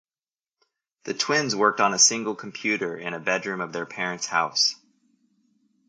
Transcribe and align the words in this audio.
The 1.03 1.13
twins 1.13 1.55
worked 1.55 1.79
on 1.79 1.93
a 1.93 1.99
single 1.99 2.33
computer 2.33 2.97
in 2.97 3.13
a 3.13 3.19
bedroom 3.19 3.61
of 3.61 3.71
their 3.71 3.85
parents' 3.85 4.25
house. 4.25 4.73